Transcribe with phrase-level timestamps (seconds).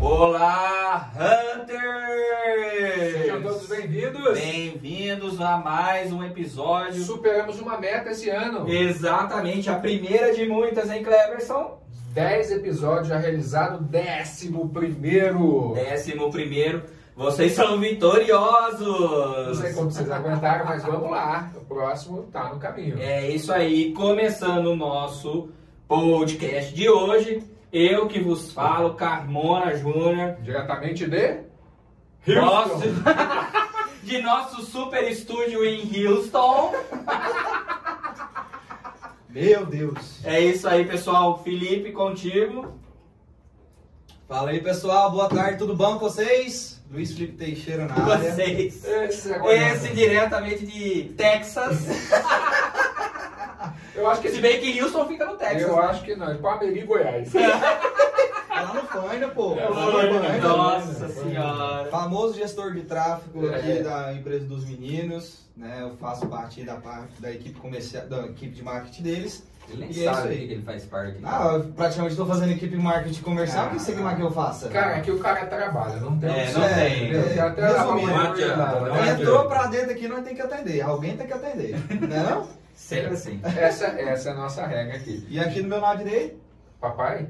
[0.00, 3.12] Olá, Hunters!
[3.12, 4.34] Sejam todos bem-vindos.
[4.34, 7.02] Bem-vindos a mais um episódio.
[7.02, 8.68] Superamos uma meta esse ano.
[8.68, 11.80] Exatamente, a primeira de muitas, hein, Cleverson?
[12.14, 15.72] 10 episódios já realizados, décimo primeiro.
[15.74, 16.82] Décimo primeiro.
[17.14, 19.46] Vocês são vitoriosos!
[19.46, 21.52] Não sei como vocês aguentaram, mas vamos lá.
[21.54, 22.98] O próximo tá no caminho.
[22.98, 25.50] É isso aí, começando o nosso
[25.86, 27.44] podcast de hoje.
[27.70, 30.36] Eu que vos falo, Carmona Júnior.
[30.42, 32.80] Diretamente de Nosso,
[34.02, 36.72] de nosso super estúdio em Houston.
[39.28, 40.24] Meu Deus.
[40.24, 41.42] É isso aí, pessoal.
[41.42, 42.72] Felipe, contigo.
[44.26, 45.10] Fala aí, pessoal.
[45.10, 46.71] Boa tarde, tudo bom com vocês?
[46.92, 48.32] Luiz Felipe Teixeira na área.
[48.32, 48.84] Vocês.
[48.84, 51.86] Esse, agora Esse diretamente de Texas.
[53.94, 55.62] Eu acho que Se bem que Houston fica no Texas.
[55.62, 55.82] Eu né?
[55.84, 57.32] acho que não, é Pameri, Goiás.
[58.62, 59.56] Lá no Fânia, pô.
[59.58, 60.40] É, Lá no Fânia, Fânia.
[60.42, 61.90] Nossa senhora.
[61.90, 63.56] Famoso gestor de tráfego É.
[63.56, 65.78] aqui da empresa dos meninos, né?
[65.80, 69.42] Eu faço parte da parte da equipe comercial, da equipe de marketing deles.
[69.68, 70.46] Ele nem E é isso sabe aí.
[70.48, 71.18] que ele faz parte.
[71.18, 71.28] né?
[71.32, 73.66] Ah, eu praticamente estou fazendo equipe de marketing comercial.
[73.68, 74.68] O que você quer mais que eu faça?
[74.68, 77.04] Cara, aqui o cara trabalha, não tem É, não tem.
[77.04, 77.28] entendeu?
[77.28, 79.10] Tem até Resumindo, a- não adianta, não né?
[79.12, 80.80] Entrou pra dentro aqui, nós temos que atender.
[80.82, 81.76] Alguém tem que atender,
[82.08, 82.48] não é não?
[82.74, 83.40] Sempre assim.
[83.56, 85.24] Essa, essa é a nossa regra aqui.
[85.30, 86.36] E aqui no meu lado direito,
[86.80, 87.28] Papai?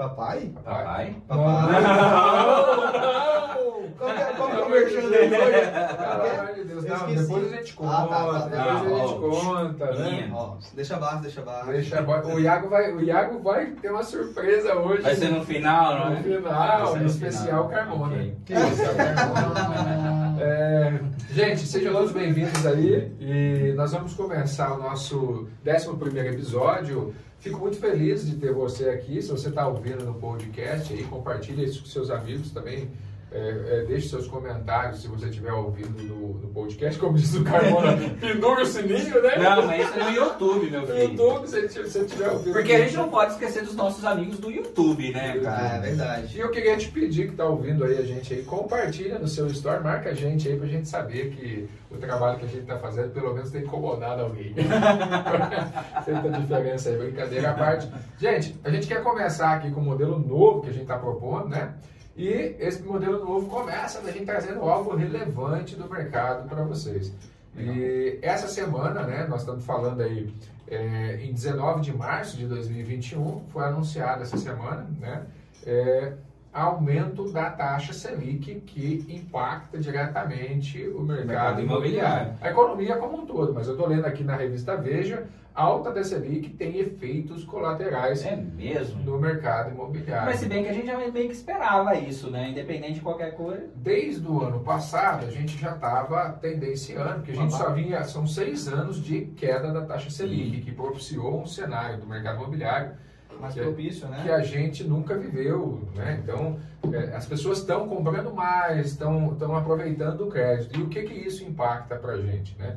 [0.00, 0.50] Papai.
[0.64, 1.16] Papai.
[1.28, 1.82] Papai.
[1.82, 3.60] Não!
[3.98, 5.36] Qual que é- qual que é o merchan dele?
[5.36, 7.22] Pelo amor de Deus, Eu não, esqueci.
[7.28, 8.74] depois a gente conta, Ah, tá, tá, tá.
[8.80, 10.30] depois a gente Ah, conta, né?
[10.32, 11.66] Ó, deixa abaixo, deixa abaixo.
[11.66, 15.02] Deixa, o, Iago vai, o Iago vai ter uma surpresa hoje.
[15.02, 16.22] Vai ser no final, não no é?
[16.22, 17.68] final, Vai ser no no especial final.
[17.68, 18.14] Carmona.
[18.14, 18.36] Ok.
[18.46, 18.66] Que isso?
[18.82, 20.30] Especial Carmona.
[20.42, 20.98] É,
[21.32, 27.12] gente, sejam todos bem-vindos aí e nós vamos começar o nosso 11 episódio.
[27.40, 29.20] Fico muito feliz de ter você aqui.
[29.22, 32.90] Se você está ouvindo no podcast, aí, compartilhe isso com seus amigos também.
[33.32, 33.38] É,
[33.78, 36.98] é, deixe seus comentários se você estiver ouvindo no, no podcast.
[36.98, 39.36] Como diz o Carmona, pendura o sininho, né?
[39.38, 40.98] Não, mas isso é no YouTube, meu No filho.
[40.98, 42.52] YouTube, se você estiver ouvindo.
[42.52, 46.36] Porque a gente não pode esquecer dos nossos amigos do YouTube, né, Ah, é verdade.
[46.36, 49.46] E eu queria te pedir que tá ouvindo aí a gente aí, compartilha no seu
[49.46, 52.78] story, marca a gente aí pra gente saber que o trabalho que a gente tá
[52.78, 54.54] fazendo pelo menos tem incomodado alguém.
[56.04, 57.88] Feita a diferença aí, brincadeira à parte.
[58.18, 61.48] Gente, a gente quer começar aqui com um modelo novo que a gente tá propondo,
[61.48, 61.74] né?
[62.16, 67.12] E esse modelo novo começa da gente trazendo algo relevante do mercado para vocês.
[67.56, 70.32] E essa semana, né, nós estamos falando aí
[70.68, 75.26] é, em 19 de março de 2021, foi anunciado essa semana, né,
[75.66, 76.12] é,
[76.52, 82.34] aumento da taxa Selic que impacta diretamente o mercado, mercado imobiliário.
[82.40, 86.02] A economia como um todo, mas eu estou lendo aqui na revista Veja, alta da
[86.02, 89.02] Selic tem efeitos colaterais É mesmo?
[89.04, 90.26] no mercado imobiliário.
[90.26, 92.50] Mas se bem que a gente já meio que esperava isso, né?
[92.50, 93.68] Independente de qualquer coisa.
[93.76, 98.26] Desde o ano passado, a gente já estava tendenciando, porque a gente só vinha, são
[98.26, 102.92] seis anos de queda da taxa Selic, que propiciou um cenário do mercado imobiliário
[103.38, 104.32] Mais Que- propício, que né?
[104.32, 106.20] a gente nunca viveu, né?
[106.22, 106.58] Então,
[106.92, 110.78] é, as pessoas estão comprando mais, estão estão aproveitando o crédito.
[110.78, 112.76] E o que que isso impacta para a gente, né?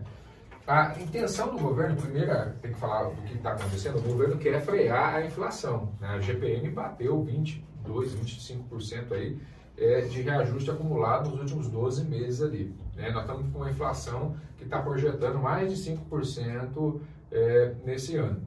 [0.65, 4.61] A intenção do governo, primeiro, tem que falar do que está acontecendo, o governo quer
[4.61, 5.89] frear a inflação.
[5.99, 6.07] Né?
[6.07, 9.37] A GPM bateu 22, 25% aí
[9.77, 12.73] é, de reajuste acumulado nos últimos 12 meses ali.
[12.95, 13.11] né?
[13.11, 18.41] Nós estamos com uma inflação que está projetando mais de 5% é, nesse ano.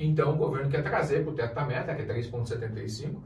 [0.00, 3.16] Então, o governo quer trazer para o teto da meta, que é 3,75,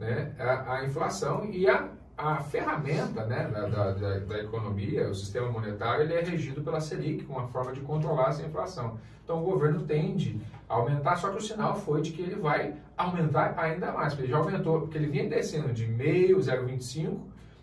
[0.00, 5.48] né, a, a inflação e a, a ferramenta né, da, da, da- economia, o sistema
[5.48, 8.98] monetário, ele é regido pela Selic, com uma forma de controlar essa inflação.
[9.22, 12.74] Então, o governo tende a aumentar, só que o sinal foi de que ele vai
[12.96, 17.16] aumentar ainda mais, porque ele já aumentou, porque ele vinha descendo de 0,5, 0,25,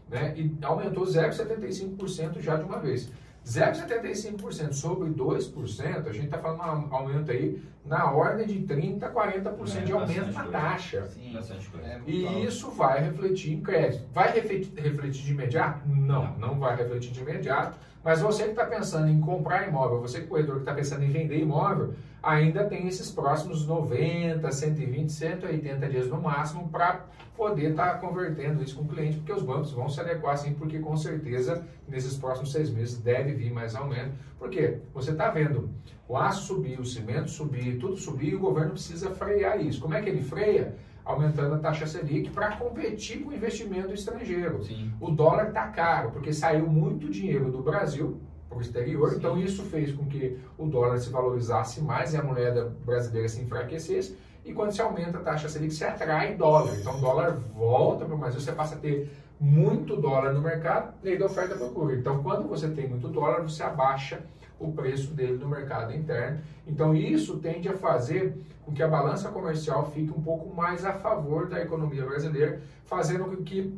[0.10, 3.12] né, e aumentou 0,75% já de uma vez.
[3.46, 9.84] 0,75% sobre 2%, a gente está falando um aumento aí na ordem de 30%, 40%
[9.84, 11.06] de É, aumento bastante na taxa.
[11.08, 11.88] Sim, bastante coisa.
[11.88, 12.40] É E alto.
[12.40, 14.06] isso vai refletir em crédito.
[14.14, 15.82] Vai refletir, refletir de imediato?
[15.88, 17.78] Não, não vai refletir de imediato.
[18.04, 21.10] Mas você que está pensando em comprar imóvel, você é corretor que está pensando em
[21.12, 28.00] vender imóvel, ainda tem esses próximos 90, 120, 180 dias no máximo para poder estar
[28.00, 31.66] convertendo isso com o cliente, porque os bancos vão se adequar sim, porque com certeza
[31.88, 34.12] nesses próximos seis meses deve vir mais aumento.
[34.38, 34.80] Por quê?
[34.94, 35.72] Você está vendo
[36.08, 39.82] o aço subir, o cimento subir, tudo subir e o governo precisa frear isso.
[39.82, 40.76] Como é que ele freia?
[41.04, 44.64] Aumentando a taxa Selic para competir com o investimento estrangeiro.
[44.64, 44.94] Sim.
[45.02, 49.10] O dólar está caro, porque saiu muito dinheiro do Brasil para o exterior.
[49.10, 49.18] Sim.
[49.18, 53.42] Então isso fez com que o dólar se valorizasse mais e a moeda brasileira se
[53.42, 54.18] enfraquecesse.
[54.44, 56.76] E quando se aumenta a taxa Selic, se atrai dólar.
[56.76, 59.10] Então o dólar volta para o Brasil, você passa a ter
[59.40, 61.96] muito dólar no mercado, lei da oferta e procura.
[61.96, 64.20] Então quando você tem muito dólar, você abaixa
[64.60, 66.42] o preço dele no mercado interno.
[66.68, 70.94] Então isso tende a fazer com que a balança comercial fique um pouco mais a
[70.94, 73.74] favor da economia brasileira, fazendo com que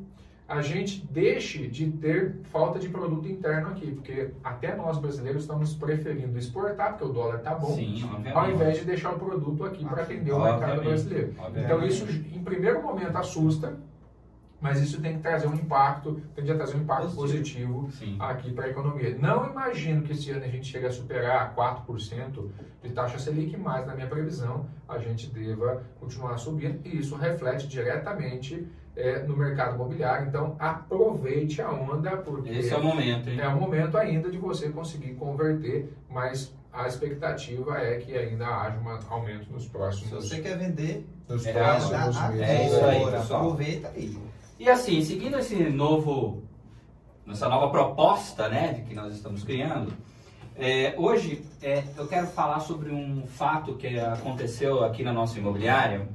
[0.47, 5.73] a gente deixe de ter falta de produto interno aqui, porque até nós brasileiros estamos
[5.73, 8.03] preferindo exportar, porque o dólar está bom, Sim,
[8.33, 11.33] ao invés de deixar o produto aqui para atender o mercado brasileiro.
[11.39, 11.65] obviamente.
[11.65, 12.05] Então isso,
[12.35, 13.77] em primeiro momento, assusta,
[14.59, 18.15] mas isso tem que trazer um impacto, tende a trazer um impacto positivo, Sim.
[18.19, 19.17] aqui para a economia.
[19.19, 22.49] Não imagino que esse ano a gente chegue a superar 4%
[22.81, 27.67] de taxa Selic, mas na minha previsão a gente deva continuar subindo e isso reflete
[27.67, 30.27] diretamente é, no mercado imobiliário.
[30.27, 33.39] Então aproveite a onda, porque Esse é o momento, hein?
[33.39, 38.77] é o momento ainda de você conseguir converter, mas a expectativa é que ainda haja
[38.79, 42.41] um aumento nos Se próximos, você quer vender, nos É, próximos meses.
[42.41, 43.41] É isso aí, pessoal.
[43.41, 44.17] aproveita aí.
[44.59, 46.41] E assim, seguindo esse novo,
[47.29, 49.93] essa nova proposta, né, de que nós estamos criando,
[50.55, 56.07] é, hoje é, eu quero falar sobre um fato que aconteceu aqui na nossa imobiliária,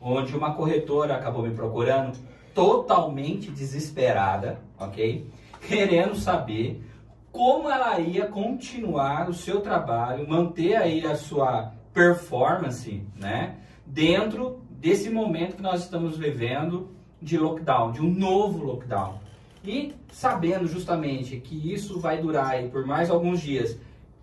[0.00, 2.18] onde uma corretora acabou me procurando
[2.54, 5.26] totalmente desesperada, ok?
[5.60, 6.84] Querendo saber
[7.30, 13.56] como ela ia continuar o seu trabalho, manter aí a sua performance, né?
[13.86, 16.90] Dentro desse momento que nós estamos vivendo
[17.20, 19.18] de lockdown, de um novo lockdown.
[19.64, 23.78] E sabendo justamente que isso vai durar aí por mais alguns dias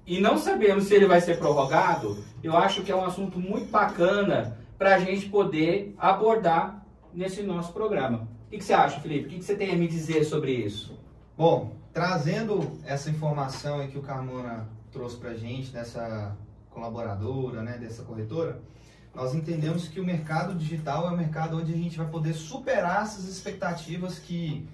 [0.08, 3.72] e não sabemos se ele vai ser prorrogado, eu acho que é um assunto muito
[3.72, 8.28] bacana para a gente poder abordar nesse nosso programa.
[8.46, 9.26] O que, que você acha, Felipe?
[9.26, 11.00] O que, que você tem a me dizer sobre isso?
[11.38, 16.36] Bom, trazendo essa informação aí que o Carmona trouxe pra gente, dessa
[16.70, 18.62] colaboradora, né, dessa corretora,
[19.14, 23.04] nós entendemos que o mercado digital é um mercado onde a gente vai poder superar
[23.04, 24.68] essas expectativas que...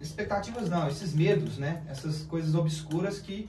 [0.00, 1.82] Expectativas não, esses medos, né?
[1.88, 3.48] Essas coisas obscuras que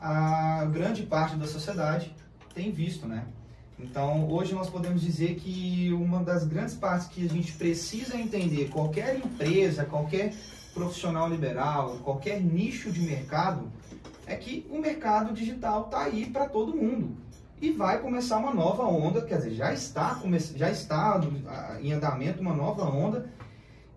[0.00, 2.14] a grande parte da sociedade
[2.54, 3.26] tem visto, né?
[3.80, 8.68] Então, hoje nós podemos dizer que uma das grandes partes que a gente precisa entender,
[8.70, 10.34] qualquer empresa, qualquer
[10.74, 13.70] profissional liberal, qualquer nicho de mercado,
[14.26, 17.16] é que o mercado digital está aí para todo mundo.
[17.60, 20.20] E vai começar uma nova onda, quer dizer, já está,
[20.54, 21.20] já está
[21.80, 23.30] em andamento uma nova onda,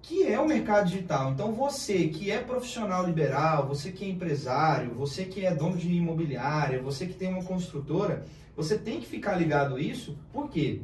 [0.01, 1.31] que é o mercado digital.
[1.31, 5.92] Então você que é profissional liberal, você que é empresário, você que é dono de
[5.92, 8.25] imobiliária, você que tem uma construtora,
[8.56, 10.81] você tem que ficar ligado a isso, porque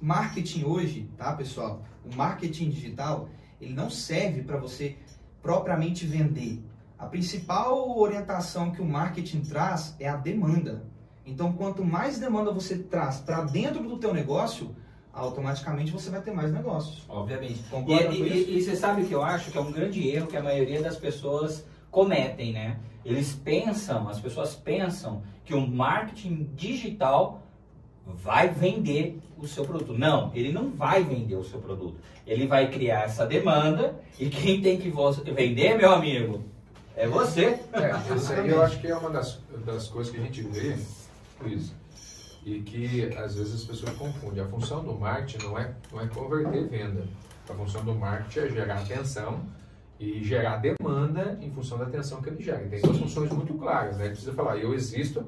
[0.00, 1.82] marketing hoje, tá pessoal?
[2.04, 3.28] O marketing digital,
[3.60, 4.96] ele não serve para você
[5.42, 6.62] propriamente vender.
[6.98, 10.84] A principal orientação que o marketing traz é a demanda.
[11.24, 14.74] Então, quanto mais demanda você traz para dentro do teu negócio,
[15.16, 17.02] automaticamente você vai ter mais negócios.
[17.08, 17.60] Obviamente.
[17.60, 18.50] E, Concorda com e- isso?
[18.50, 20.82] e- e você sabe que eu acho que é um grande erro que a maioria
[20.82, 22.78] das pessoas cometem, né?
[23.04, 27.42] Eles pensam, as pessoas pensam que o marketing digital
[28.06, 29.92] vai vender o seu produto.
[29.96, 31.96] Não, ele não vai vender o seu produto.
[32.26, 34.92] Ele vai criar essa demanda e quem tem que
[35.32, 36.44] vender, meu amigo,
[36.96, 37.58] é você.
[37.72, 40.76] É, isso aí eu acho que é uma das, das coisas que a gente vê,
[41.40, 41.72] Luiz,
[42.46, 44.42] e que às vezes as pessoas confundem.
[44.42, 47.04] A função do marketing não é, não é converter venda.
[47.50, 49.44] A função do marketing é gerar atenção
[49.98, 52.64] e gerar demanda em função da atenção que ele gera.
[52.68, 54.04] Tem duas funções muito claras, né?
[54.04, 55.26] Ele precisa falar, eu existo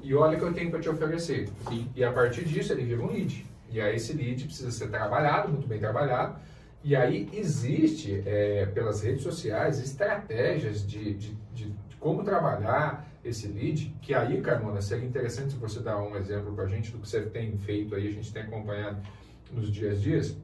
[0.00, 1.48] e olha o que eu tenho para te oferecer.
[1.68, 1.90] Sim.
[1.96, 3.44] E a partir disso ele vira um lead.
[3.68, 6.36] E aí esse lead precisa ser trabalhado, muito bem trabalhado.
[6.84, 13.46] E aí existe, é, pelas redes sociais, estratégias de, de, de, de como trabalhar esse
[13.48, 16.98] lead, que aí, Carmona, seria interessante se você dar um exemplo para a gente do
[16.98, 19.00] que você tem feito aí, a gente tem acompanhado
[19.52, 20.36] nos dias a dias,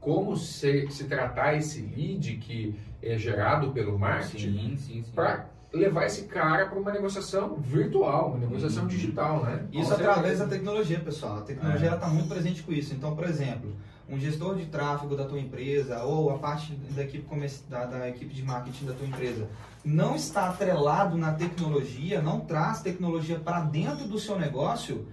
[0.00, 5.12] como se, se tratar esse lead que é gerado pelo marketing Sim, sim, sim.
[5.14, 8.88] para levar esse cara para uma negociação virtual, uma negociação Uhum.
[8.88, 9.66] digital, né?
[9.72, 11.38] Isso através da tecnologia, pessoal.
[11.38, 11.94] A tecnologia É.
[11.94, 12.94] está muito presente com isso.
[12.94, 13.74] Então, por exemplo,
[14.08, 17.26] um gestor de tráfego da tua empresa ou a parte da equipe,
[17.68, 19.48] da, da equipe de marketing da tua empresa
[19.84, 25.06] não está atrelado na tecnologia, não traz tecnologia para dentro do seu negócio,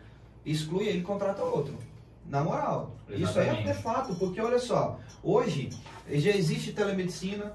[0.44, 1.78] exclui ele e contrata outro.
[2.26, 2.96] Na moral.
[3.10, 3.68] Isso aí é Exatamente.
[3.68, 5.70] de fato, porque olha só, hoje
[6.10, 7.54] já existe telemedicina,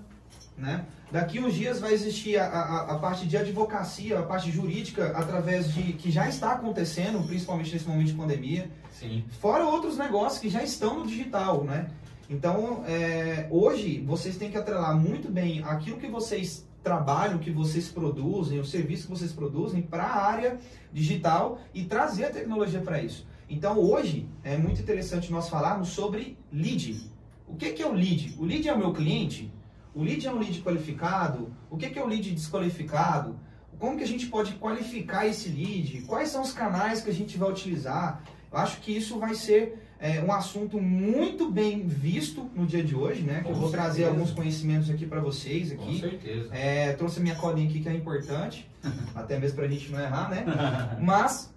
[0.56, 0.84] né?
[1.10, 5.72] Daqui uns dias vai existir a, a, a parte de advocacia, a parte jurídica, através
[5.72, 8.70] de que já está acontecendo, principalmente nesse momento de pandemia.
[8.92, 9.24] Sim.
[9.40, 11.90] Fora outros negócios que já estão no digital, né?
[12.28, 17.88] Então, é, hoje, vocês têm que atrelar muito bem aquilo que vocês trabalho que vocês
[17.88, 20.58] produzem, o serviço que vocês produzem para a área
[20.92, 23.26] digital e trazer a tecnologia para isso.
[23.48, 27.10] Então hoje é muito interessante nós falarmos sobre lead.
[27.46, 28.36] O que, que é o lead?
[28.38, 29.50] O lead é o meu cliente?
[29.98, 31.52] O lead é um lead qualificado?
[31.68, 33.36] O que, é o lead desqualificado?
[33.80, 36.02] Como que a gente pode qualificar esse lead?
[36.02, 38.22] Quais são os canais que a gente vai utilizar?
[38.52, 42.94] Eu acho que isso vai ser é, um assunto muito bem visto no dia de
[42.94, 43.40] hoje, né?
[43.42, 43.82] Que eu vou certeza.
[43.82, 45.84] trazer alguns conhecimentos aqui para vocês aqui.
[45.84, 46.54] Com certeza.
[46.54, 48.70] É, trouxe a minha colinha aqui que é importante,
[49.16, 50.44] até mesmo para a gente não errar, né?
[51.02, 51.52] Mas,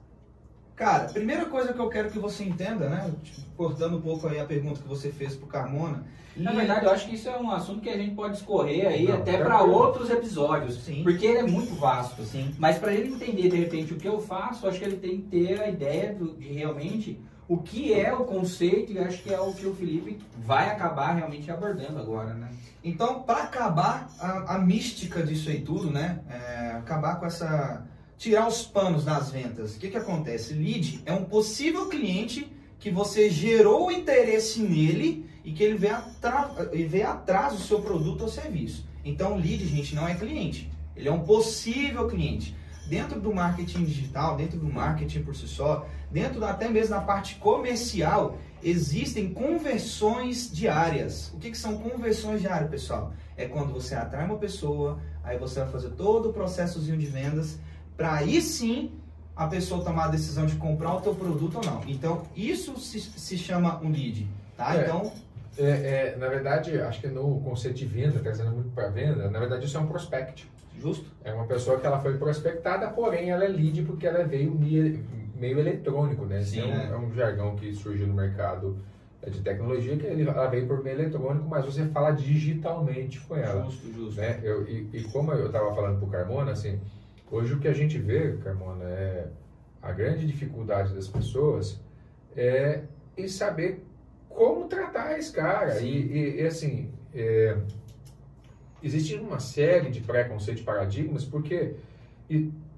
[0.82, 3.14] cara, primeira coisa que eu quero que você entenda, né?
[3.24, 6.04] Tipo, cortando um pouco aí a pergunta que você fez pro Carmona.
[6.36, 9.08] Na verdade, eu acho que isso é um assunto que a gente pode escorrer aí
[9.08, 11.04] não, até para outros episódios, Sim.
[11.04, 12.24] porque ele é muito vasto.
[12.24, 12.56] Sim.
[12.58, 15.22] Mas para ele entender de repente o que eu faço, eu acho que ele tem
[15.22, 19.32] que ter a ideia do, de realmente o que é o conceito e acho que
[19.32, 22.50] é o que o Felipe vai acabar realmente abordando agora, né?
[22.84, 26.22] Então, para acabar a, a, mística disso aí tudo, né?
[26.28, 27.86] É, acabar com essa
[28.22, 29.76] tirar os panos das vendas.
[29.76, 30.54] O que que acontece?
[30.54, 35.92] Lead é um possível cliente que você gerou interesse nele e que ele vem,
[36.72, 38.86] ele vem atrás do seu produto ou serviço.
[39.04, 40.72] Então, lead, gente, não é cliente.
[40.96, 42.56] Ele é um possível cliente
[42.88, 47.38] dentro do marketing digital, dentro do marketing por si só, dentro até mesmo da parte
[47.38, 51.32] comercial, existem conversões diárias.
[51.34, 53.14] O que, que são conversões diárias, pessoal?
[53.36, 57.58] É quando você atrai uma pessoa, aí você vai fazer todo o processozinho de vendas,
[58.02, 58.92] para aí sim
[59.36, 61.82] a pessoa tomar a decisão de comprar o teu produto ou não.
[61.88, 64.28] Então, isso se, se chama um lead,
[64.58, 64.76] tá?
[64.76, 64.82] É.
[64.82, 65.12] Então...
[65.58, 69.38] É, é, na verdade, acho que no conceito de venda, trazendo muito para venda, na
[69.38, 70.50] verdade isso é um prospect.
[70.80, 71.06] Justo.
[71.24, 75.60] É uma pessoa que ela foi prospectada, porém ela é lead porque ela veio meio
[75.60, 76.42] eletrônico, né?
[76.42, 76.90] Sim, é, um, é.
[76.90, 78.78] é um jargão que surgiu no mercado
[79.22, 83.66] é, de tecnologia que ela veio por meio eletrônico, mas você fala digitalmente com ela.
[83.66, 84.22] Justo, justo.
[84.22, 84.40] Né?
[84.42, 86.80] Eu, e, e como eu estava falando para o Carmona, assim,
[87.32, 89.28] hoje o que a gente vê, Carmona, é
[89.82, 91.80] a grande dificuldade das pessoas
[92.36, 92.84] é
[93.18, 93.84] em saber
[94.30, 95.82] como tratar esse cara.
[95.82, 97.58] E, e, e, assim, é,
[98.84, 101.76] existe uma série de preconceitos paradigmas, porque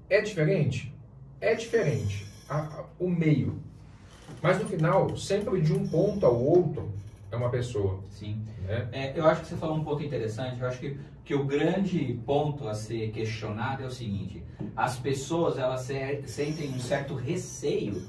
[0.08, 0.94] é diferente?
[1.40, 2.26] É diferente.
[2.48, 3.58] A, a, o meio.
[4.42, 6.90] Mas no final, sempre de um ponto ao outro,
[7.34, 8.02] é uma pessoa.
[8.08, 8.44] Sim.
[8.62, 8.88] Né?
[8.92, 10.60] É, eu acho que você falou um ponto interessante.
[10.60, 14.42] Eu acho que, que o grande ponto a ser questionado é o seguinte:
[14.76, 18.02] as pessoas elas se, sentem um certo receio,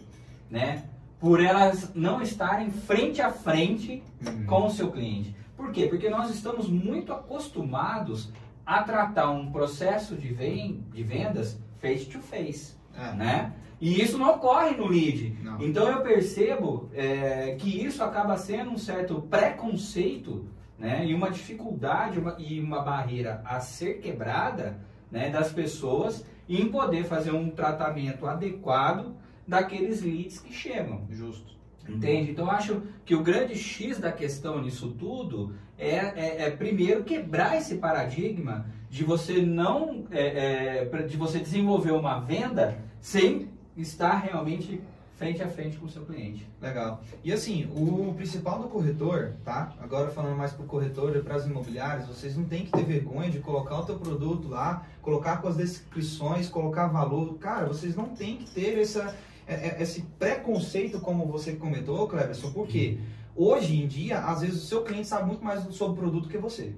[0.50, 0.86] né?
[1.20, 4.46] Por elas não estarem frente a frente uhum.
[4.46, 5.36] com o seu cliente.
[5.58, 5.88] Por quê?
[5.88, 8.32] Porque nós estamos muito acostumados
[8.66, 13.14] a tratar um processo de, de vendas face to face, é.
[13.14, 13.54] né?
[13.80, 15.38] E isso não ocorre no lead.
[15.44, 15.62] Não.
[15.62, 20.46] Então eu percebo é, que isso acaba sendo um certo preconceito,
[20.78, 21.06] né?
[21.06, 24.80] E uma dificuldade uma, e uma barreira a ser quebrada,
[25.12, 25.30] né?
[25.30, 29.16] Das pessoas em poder fazer um tratamento adequado
[29.48, 31.06] daqueles leads que chegam.
[31.10, 31.56] Justo.
[31.88, 32.32] Entende?
[32.32, 37.04] Então, eu acho que o grande X da questão nisso tudo é, é, é primeiro,
[37.04, 44.18] quebrar esse paradigma de você não, é, é de você desenvolver uma venda sem estar
[44.18, 44.82] realmente
[45.16, 46.46] frente a frente com o seu cliente.
[46.62, 47.02] Legal.
[47.24, 49.74] E assim, o principal do corretor, tá?
[49.80, 52.84] Agora falando mais para o corretor e para as imobiliárias, vocês não tem que ter
[52.84, 57.38] vergonha de colocar o teu produto lá, colocar com as descrições, colocar valor.
[57.38, 59.16] Cara, vocês não tem que ter essa
[59.48, 62.98] é, é, esse preconceito, como você comentou, Cleverson, porque
[63.36, 66.38] hoje em dia, às vezes, o seu cliente sabe muito mais sobre o produto que
[66.38, 66.74] você.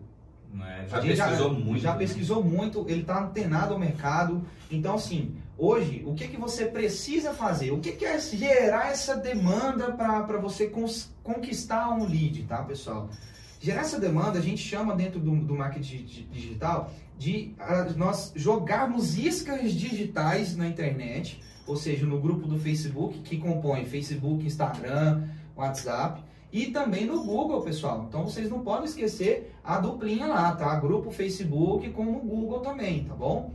[0.61, 1.79] É, já pesquisou já, muito.
[1.79, 1.97] Já né?
[1.97, 4.43] pesquisou muito, ele está antenado ao mercado.
[4.69, 7.71] Então, assim, hoje, o que, que você precisa fazer?
[7.71, 10.71] O que, que é gerar essa demanda para você
[11.23, 13.09] conquistar um lead, tá, pessoal?
[13.59, 19.17] Gerar essa demanda, a gente chama dentro do, do marketing digital de uh, nós jogarmos
[19.17, 26.23] iscas digitais na internet ou seja, no grupo do Facebook, que compõe Facebook, Instagram, WhatsApp,
[26.51, 28.05] e também no Google, pessoal.
[28.07, 30.73] Então vocês não podem esquecer a duplinha lá, tá?
[30.79, 33.53] Grupo Facebook com o Google também, tá bom?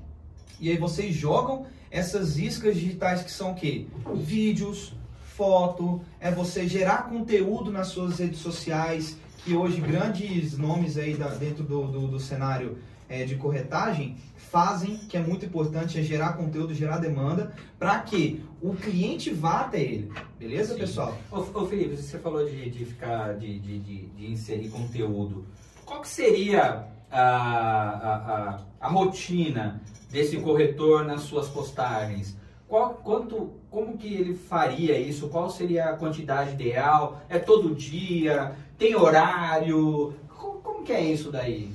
[0.61, 3.87] E aí vocês jogam essas iscas digitais que são o quê?
[4.15, 4.95] Vídeos,
[5.37, 11.29] foto, é você gerar conteúdo nas suas redes sociais, que hoje grandes nomes aí da,
[11.29, 12.79] dentro do, do, do cenário
[13.09, 18.43] é, de corretagem fazem, que é muito importante, é gerar conteúdo, gerar demanda, para que
[18.61, 20.13] o cliente vá até ele.
[20.39, 20.81] Beleza, Sim.
[20.81, 21.19] pessoal?
[21.31, 25.45] Ô, ô, Felipe, você falou de, de ficar, de, de, de, de inserir conteúdo.
[25.85, 32.37] Qual que seria a, a, a, rotina desse corretor nas suas postagens?
[32.67, 35.29] Qual, quanto, como que ele faria isso?
[35.29, 37.21] Qual seria a quantidade ideal?
[37.29, 38.53] É todo dia?
[38.79, 40.15] Tem horário?
[40.29, 41.71] Como, como que é isso daí?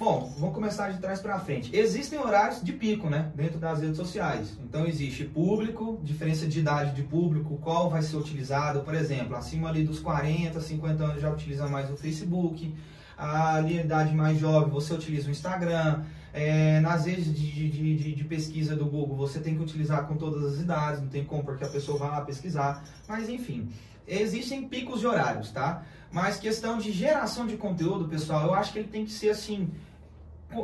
[0.00, 1.76] Bom, vamos começar de trás para frente.
[1.76, 4.58] Existem horários de pico, né, dentro das redes sociais.
[4.64, 9.68] Então existe público, diferença de idade de público, qual vai ser utilizado, por exemplo, acima
[9.68, 12.74] ali dos 40, 50 anos já utiliza mais o Facebook.
[13.20, 16.04] A idade mais jovem, você utiliza o Instagram.
[16.32, 20.16] É, nas redes de, de, de, de, pesquisa do Google, você tem que utilizar com
[20.16, 22.84] todas as idades, não tem como porque a pessoa vai lá pesquisar.
[23.08, 23.68] Mas enfim,
[24.06, 25.82] existem picos de horários, tá?
[26.10, 29.70] Mas questão de geração de conteúdo, pessoal, eu acho que ele tem que ser assim,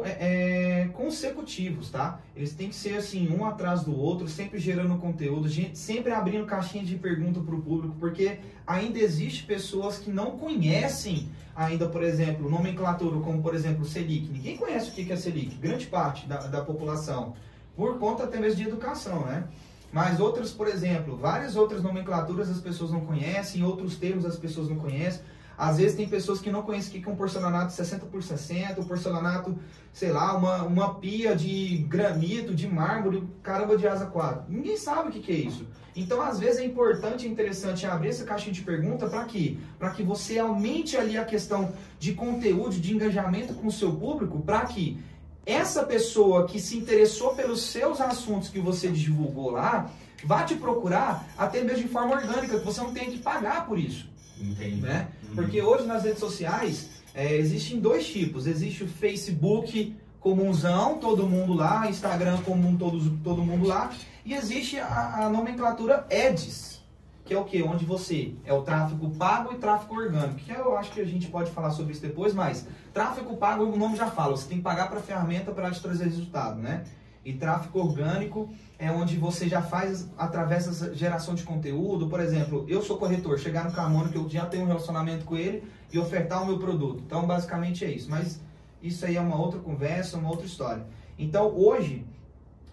[0.05, 2.21] é, é, consecutivos, tá?
[2.35, 6.45] Eles têm que ser assim, um atrás do outro, sempre gerando conteúdo, gente, sempre abrindo
[6.45, 12.02] caixinha de pergunta para o público, porque ainda existe pessoas que não conhecem ainda, por
[12.02, 14.28] exemplo, nomenclatura, como por exemplo Selic.
[14.28, 17.35] Ninguém conhece o que é Selic, grande parte da, da população,
[17.76, 19.45] por conta até mesmo de educação, né?
[19.93, 24.69] Mas outras, por exemplo, várias outras nomenclaturas as pessoas não conhecem, outros termos as pessoas
[24.69, 25.23] não conhecem.
[25.57, 28.81] Às vezes tem pessoas que não conhecem o que é um porcelanato 60 por 60,
[28.81, 29.59] um porcelanato,
[29.93, 34.45] sei lá, uma, uma pia de granito, de mármore, caramba de asa 4.
[34.49, 35.67] Ninguém sabe o que, que é isso.
[35.97, 39.57] Então, às vezes é importante e interessante abrir essa caixinha de pergunta para quê?
[39.79, 44.43] Para que você aumente ali a questão de conteúdo, de engajamento com o seu público,
[44.43, 45.03] para que
[45.47, 49.91] essa pessoa que se interessou pelos seus assuntos que você divulgou lá,
[50.23, 53.79] vá te procurar até mesmo de forma orgânica, que você não tenha que pagar por
[53.79, 54.11] isso.
[54.40, 54.81] Entendi.
[54.81, 55.09] Né?
[55.28, 55.35] Uhum.
[55.35, 58.47] Porque hoje nas redes sociais é, existem dois tipos.
[58.47, 63.93] Existe o Facebook comunzão, todo mundo lá, Instagram comum, todo, todo mundo lá.
[64.25, 66.83] E existe a, a nomenclatura Ads,
[67.25, 67.62] que é o que?
[67.62, 70.40] Onde você é o tráfego pago e tráfego orgânico.
[70.40, 73.76] Que eu acho que a gente pode falar sobre isso depois, mas tráfego pago, o
[73.76, 76.85] nome já fala, você tem que pagar para a ferramenta para te trazer resultado, né?
[77.26, 82.09] E tráfego orgânico é onde você já faz através da geração de conteúdo.
[82.09, 85.37] Por exemplo, eu sou corretor, chegar no Carmono que eu já tenho um relacionamento com
[85.37, 87.02] ele e ofertar o meu produto.
[87.04, 88.09] Então, basicamente é isso.
[88.09, 88.40] Mas
[88.80, 90.87] isso aí é uma outra conversa, uma outra história.
[91.18, 92.06] Então, hoje,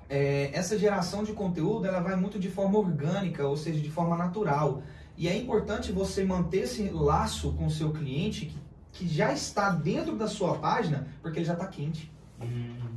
[0.07, 4.15] é, essa geração de conteúdo ela vai muito de forma orgânica, ou seja, de forma
[4.15, 4.83] natural.
[5.17, 8.59] E é importante você manter esse laço com o seu cliente que,
[8.91, 12.11] que já está dentro da sua página, porque ele já está quente.
[12.39, 12.93] Uhum.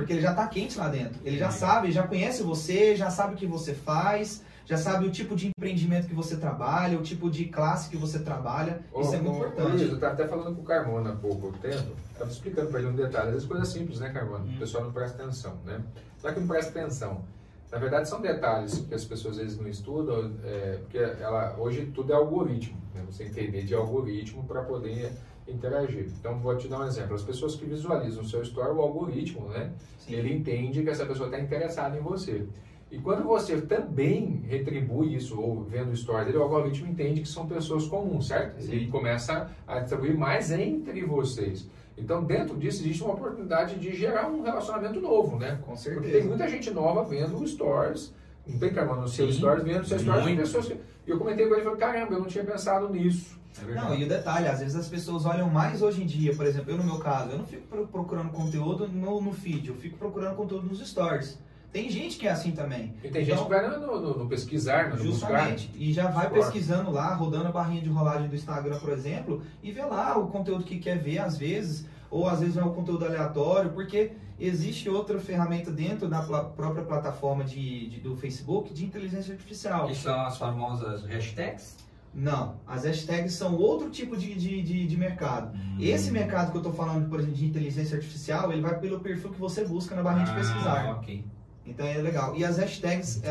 [0.00, 1.20] Porque ele já está quente lá dentro.
[1.24, 5.10] Ele já sabe, já conhece você, já sabe o que você faz, já sabe o
[5.10, 8.80] tipo de empreendimento que você trabalha, o tipo de classe que você trabalha.
[8.92, 9.70] Ô, Isso é muito ô, importante.
[9.70, 12.88] Luiz, eu estava até falando com o Carmona há pouco tempo, estava explicando para ele
[12.88, 13.32] um detalhe.
[13.32, 14.44] Vezes coisas simples, né, Carmona?
[14.44, 14.54] Hum.
[14.56, 15.80] O pessoal não presta atenção, né?
[16.22, 17.24] É que não presta atenção.
[17.70, 21.86] Na verdade, são detalhes que as pessoas às vezes não estudam, é, porque ela, hoje
[21.94, 23.02] tudo é algoritmo, né?
[23.08, 25.12] você entender de algoritmo para poder
[25.52, 26.06] interagir.
[26.18, 27.14] Então, vou te dar um exemplo.
[27.14, 29.72] As pessoas que visualizam o seu story, o algoritmo, né?
[29.98, 30.14] Sim.
[30.14, 32.46] Ele entende que essa pessoa está interessada em você.
[32.90, 37.28] E quando você também retribui isso, ou vendo o story dele, o algoritmo entende que
[37.28, 38.60] são pessoas comuns, certo?
[38.60, 38.72] Sim.
[38.72, 41.68] Ele começa a distribuir mais entre vocês.
[41.96, 45.60] Então, dentro disso, existe uma oportunidade de gerar um relacionamento novo, né?
[45.64, 46.00] Com certeza.
[46.00, 48.12] Porque tem muita gente nova vendo stories,
[48.46, 50.74] não tem cara no seu stories, vendo seus stories, pessoas que...
[51.06, 53.39] E eu comentei com ele e falei, caramba, eu não tinha pensado nisso.
[53.58, 56.46] É não, e o detalhe, às vezes as pessoas olham mais hoje em dia, por
[56.46, 59.98] exemplo, eu no meu caso, eu não fico procurando conteúdo no, no feed, eu fico
[59.98, 61.38] procurando conteúdo nos stories.
[61.72, 62.94] Tem gente que é assim também.
[63.02, 65.82] E tem então, gente que vai no, no, no pesquisar, no justamente, buscar.
[65.82, 69.70] E já vai pesquisando lá, rodando a barrinha de rolagem do Instagram, por exemplo, e
[69.70, 73.04] vê lá o conteúdo que quer ver, às vezes, ou às vezes é um conteúdo
[73.04, 79.32] aleatório, porque existe outra ferramenta dentro da própria plataforma de, de, do Facebook de inteligência
[79.32, 79.86] artificial.
[79.86, 81.76] Que são as famosas hashtags?
[82.12, 85.56] Não, as hashtags são outro tipo de, de, de, de mercado.
[85.56, 85.76] Hum.
[85.78, 89.30] Esse mercado que eu estou falando, por exemplo, de inteligência artificial, ele vai pelo perfil
[89.30, 90.90] que você busca na barrinha ah, de pesquisar.
[90.96, 91.24] ok.
[91.64, 92.34] Então é legal.
[92.34, 93.30] E as hashtags é,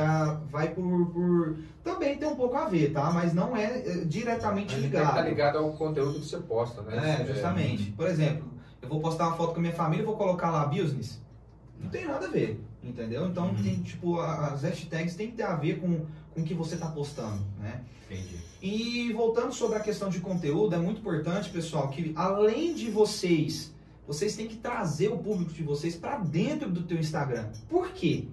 [0.50, 3.12] vai por, por, Também tem um pouco a ver, tá?
[3.12, 5.14] Mas não é, é diretamente Mas ligado.
[5.14, 7.22] Tá ligado ao conteúdo que você posta, né?
[7.22, 7.92] É, justamente.
[7.92, 8.48] Por exemplo,
[8.82, 11.22] eu vou postar uma foto com a minha família e vou colocar lá business.
[11.78, 13.28] Não tem nada a ver, entendeu?
[13.28, 13.64] Então uhum.
[13.64, 16.88] tem, tipo, as hashtags tem que ter a ver com, com o que você está
[16.88, 17.84] postando, né?
[18.06, 18.38] Entendi.
[18.62, 23.74] E voltando sobre a questão de conteúdo, é muito importante, pessoal, que além de vocês
[24.10, 27.48] vocês têm que trazer o público de vocês para dentro do teu Instagram.
[27.70, 28.26] Por quê?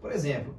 [0.00, 0.52] Por exemplo,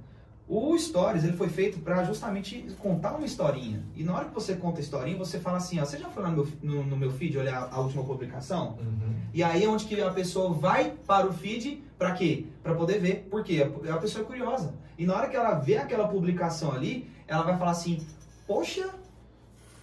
[0.47, 3.83] o Stories ele foi feito para justamente contar uma historinha.
[3.95, 6.21] E na hora que você conta a historinha, você fala assim, ó, você já foi
[6.21, 8.77] lá no meu, no, no meu feed olhar a última publicação?
[8.79, 9.15] Uhum.
[9.33, 12.45] E aí é onde que a pessoa vai para o feed, para quê?
[12.61, 13.27] Para poder ver.
[13.31, 13.65] Por quê?
[13.89, 14.73] A pessoa é curiosa.
[14.97, 18.05] E na hora que ela vê aquela publicação ali, ela vai falar assim,
[18.45, 18.89] poxa,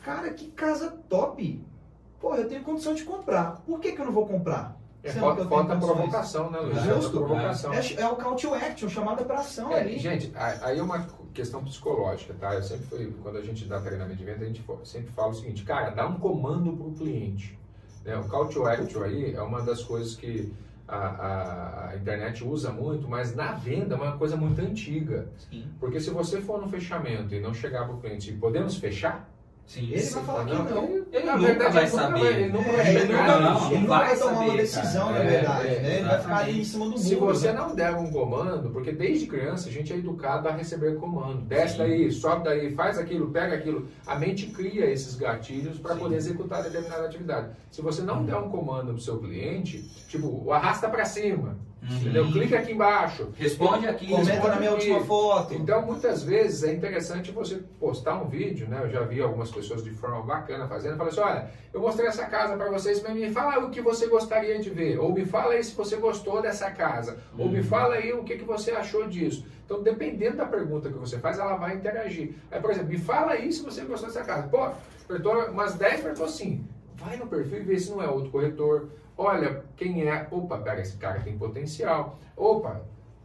[0.04, 1.64] cara, que casa top!
[2.20, 3.62] Pô, eu tenho condição de comprar.
[3.66, 4.79] Por que, que eu não vou comprar?
[5.02, 6.82] É, falta, falta provocação, né, Luiz?
[6.82, 7.18] Justo.
[7.18, 7.72] Provocação.
[7.72, 9.98] É, é, o call to action, chamada para ação é, ali.
[9.98, 12.54] Gente, aí é uma questão psicológica, tá?
[12.54, 15.34] Eu sempre fui, quando a gente dá treinamento de venda, a gente sempre fala o
[15.34, 17.58] seguinte, cara, dá um comando para o cliente.
[18.04, 18.16] Né?
[18.16, 20.52] O call to action aí é uma das coisas que
[20.86, 25.28] a, a, a, internet usa muito, mas na venda é uma coisa muito antiga.
[25.48, 25.66] Sim.
[25.78, 29.29] Porque se você for no fechamento e não chegar para o cliente, podemos fechar?
[29.70, 30.84] Sim, ele vai falar que não.
[30.84, 32.18] Ele, ele na verdade, vai saber.
[32.18, 35.24] Vai, ele nunca vai, ele não, não, ele vai, vai tomar uma decisão, cara.
[35.24, 35.68] na verdade.
[35.68, 35.94] É, né?
[35.98, 37.02] Ele vai ficar ali em cima do muro.
[37.02, 37.58] Se você né?
[37.60, 41.42] não der um comando, porque desde criança a gente é educado a receber comando.
[41.42, 41.78] Desce Sim.
[41.78, 43.86] daí, sobe daí, faz aquilo, pega aquilo.
[44.04, 47.52] A mente cria esses gatilhos para poder executar determinada atividade.
[47.70, 51.56] Se você não der um comando para o seu cliente, tipo, o arrasta para cima.
[51.82, 51.96] Uhum.
[51.96, 52.30] Entendeu?
[52.30, 53.28] Clica aqui embaixo.
[53.36, 54.08] Responde aqui.
[54.08, 54.90] Comenta responde na minha aqui.
[54.90, 55.54] última foto.
[55.54, 58.80] Então, muitas vezes é interessante você postar um vídeo, né?
[58.82, 60.96] Eu já vi algumas pessoas de forma bacana fazendo.
[60.96, 64.06] Falei assim, olha, eu mostrei essa casa para vocês, mas me fala o que você
[64.06, 64.98] gostaria de ver.
[64.98, 67.18] Ou me fala aí se você gostou dessa casa.
[67.38, 67.64] Ou me uhum.
[67.64, 69.46] fala aí o que, que você achou disso.
[69.64, 72.34] Então, dependendo da pergunta que você faz, ela vai interagir.
[72.50, 74.48] Aí, por exemplo, me fala aí se você gostou dessa casa.
[74.48, 74.70] Pô,
[75.04, 76.66] apertou umas 10 apertou sim.
[77.00, 80.26] Vai no perfil e vê se não é outro corretor Olha, quem é?
[80.30, 82.18] Opa, pera, esse cara tem potencial.
[82.34, 82.80] Opa,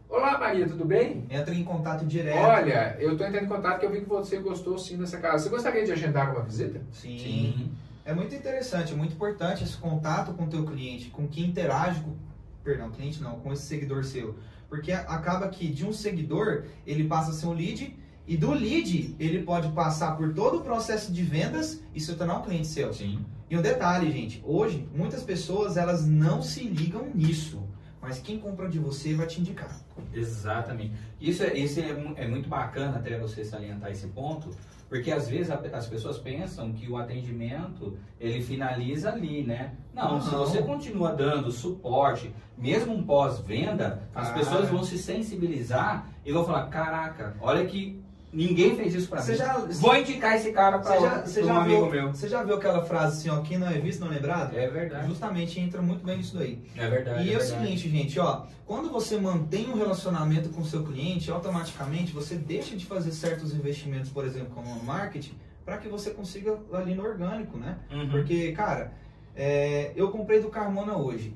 [0.08, 1.26] Olá Maria, tudo bem?
[1.30, 2.38] Entra em contato direto.
[2.38, 5.44] Olha, eu estou entrando em contato que eu vi que você gostou sim dessa casa.
[5.44, 6.82] Você gostaria de agendar uma visita?
[6.92, 7.18] Sim.
[7.18, 7.70] sim.
[8.04, 12.00] É muito interessante, é muito importante esse contato com o teu cliente, com quem interage
[12.00, 12.14] com,
[12.62, 14.36] perdão, cliente não, com esse seguidor seu.
[14.68, 19.16] Porque acaba que de um seguidor, ele passa a ser um lead e do lead,
[19.18, 22.92] ele pode passar por todo o processo de vendas e se tornar um cliente seu.
[22.92, 23.24] Sim.
[23.48, 27.62] E um detalhe, gente, hoje muitas pessoas elas não se ligam nisso,
[28.00, 29.80] mas quem compra de você vai te indicar.
[30.12, 30.92] Exatamente.
[31.20, 34.50] Isso, é, isso é, é muito bacana até você salientar esse ponto,
[34.88, 39.74] porque às vezes as pessoas pensam que o atendimento ele finaliza ali, né?
[39.94, 40.20] Não, não.
[40.20, 46.44] se você continua dando suporte, mesmo um pós-venda, as pessoas vão se sensibilizar e vão
[46.44, 48.00] falar: caraca, olha que
[48.36, 49.34] Ninguém fez isso pra mim.
[49.34, 52.08] Já, Vou indicar esse cara pra, já, um já amigo meu.
[52.10, 54.54] Você já viu aquela frase assim, ó, quem não é visto não é lembrado?
[54.54, 55.08] É verdade.
[55.08, 56.62] Justamente entra muito bem nisso daí.
[56.76, 57.26] É verdade.
[57.26, 60.84] E é, é o seguinte, gente, ó, quando você mantém um relacionamento com o seu
[60.84, 65.32] cliente, automaticamente você deixa de fazer certos investimentos, por exemplo, como marketing,
[65.64, 67.78] para que você consiga ali no orgânico, né?
[67.90, 68.10] Uhum.
[68.10, 68.92] Porque, cara,
[69.34, 71.34] é, eu comprei do Carmona hoje.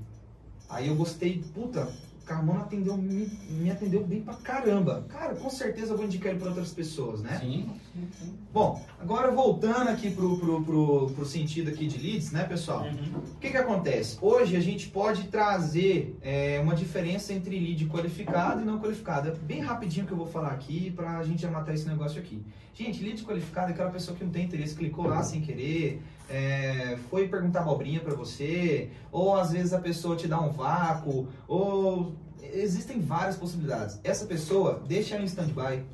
[0.69, 1.89] Aí eu gostei, puta,
[2.31, 5.05] Carmona atendeu, me, me, atendeu bem pra caramba.
[5.09, 7.37] Cara, com certeza eu vou indicar ele para outras pessoas, né?
[7.41, 8.39] Sim, sim, sim.
[8.53, 12.85] Bom, agora voltando aqui pro, pro, pro, pro sentido aqui de leads, né, pessoal?
[12.85, 13.19] Uhum.
[13.35, 14.17] O que que acontece?
[14.23, 19.31] Hoje a gente pode trazer é, uma diferença entre lead qualificado e não qualificado.
[19.31, 22.41] É bem rapidinho que eu vou falar aqui pra gente já matar esse negócio aqui.
[22.73, 26.97] Gente, lead qualificado é aquela pessoa que não tem interesse, clicou lá sem querer, é,
[27.11, 32.15] foi perguntar abobrinha para você, ou às vezes a pessoa te dá um vácuo, ou
[32.41, 33.99] existem várias possibilidades.
[34.05, 35.85] Essa pessoa, deixa ela em stand-by,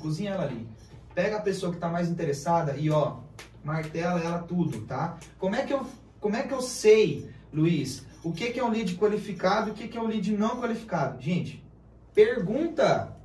[0.00, 0.66] cozinha ela ali.
[1.14, 3.18] Pega a pessoa que está mais interessada e ó,
[3.62, 5.18] martela ela tudo, tá?
[5.38, 5.86] Como é que eu,
[6.18, 9.74] como é que eu sei, Luiz, o que, que é um lead qualificado e o
[9.74, 11.20] que, que é um lead não qualificado?
[11.20, 11.62] Gente,
[12.14, 13.16] pergunta.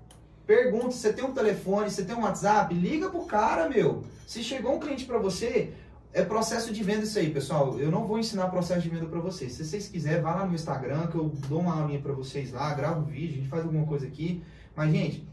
[0.45, 4.03] Pergunta, você tem um telefone, você tem um WhatsApp, liga pro cara, meu.
[4.27, 5.73] Se chegou um cliente para você,
[6.15, 7.77] é processo de venda isso aí, pessoal.
[7.77, 9.51] Eu não vou ensinar processo de venda para vocês.
[9.51, 12.73] Se vocês quiserem, vá lá no Instagram que eu dou uma aulinha para vocês lá,
[12.73, 14.41] gravo um vídeo, a gente faz alguma coisa aqui.
[14.73, 15.27] Mas, gente,